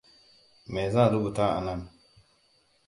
[0.71, 1.81] Me zan rubuta a nan?